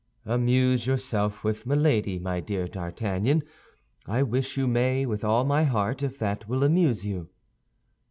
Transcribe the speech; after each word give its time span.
"Amuse 0.25 0.87
yourself 0.87 1.43
with 1.43 1.67
Milady, 1.67 2.17
my 2.17 2.39
dear 2.39 2.67
D'Artagnan; 2.67 3.43
I 4.07 4.23
wish 4.23 4.57
you 4.57 4.65
may 4.65 5.05
with 5.05 5.23
all 5.23 5.43
my 5.43 5.61
heart, 5.63 6.01
if 6.01 6.17
that 6.17 6.47
will 6.49 6.63
amuse 6.63 7.05
you." 7.05 7.29